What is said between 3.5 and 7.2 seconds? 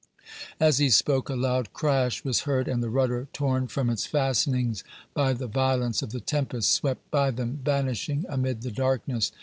from its fastenings by the violence of the tempest, swept